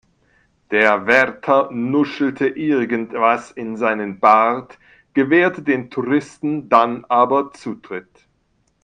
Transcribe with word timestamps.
Der 0.71 1.05
Wärter 1.05 1.69
nuschelte 1.71 2.47
irgendwas 2.47 3.51
in 3.51 3.77
seinen 3.77 4.19
Bart, 4.19 4.79
gewährte 5.13 5.61
den 5.61 5.91
Touristen 5.91 6.69
dann 6.69 7.05
aber 7.05 7.53
Zutritt. 7.53 8.09